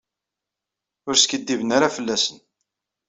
Ur 1.07 1.15
skiddiben 1.17 1.69
ara 1.77 1.93
fell-asen. 1.95 2.37